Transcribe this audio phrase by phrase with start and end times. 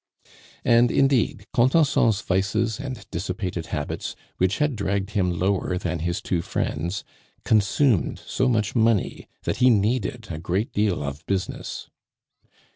[0.65, 6.41] And, indeed, Contenson's vices and dissipated habits, which had dragged him lower than his two
[6.41, 7.03] friends,
[7.45, 11.87] consumed so much money, that he needed a great deal of business.